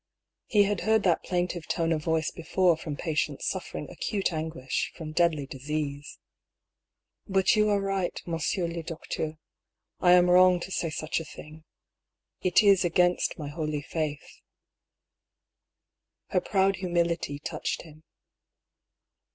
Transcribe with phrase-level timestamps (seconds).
[0.47, 4.91] He had heard that plaintive tone of voice before from patients suffer ing acute anguish
[4.95, 6.17] from deadly disease."
[7.35, 9.37] But you are right, monsieur le docteur,
[9.99, 11.65] I am wrong to say such a thing.
[12.41, 14.41] It is against my holy faith."
[16.31, 16.31] 14 204 I>R.
[16.31, 16.33] PAULL'S THEORY.
[16.33, 18.03] Her proud humility touched him.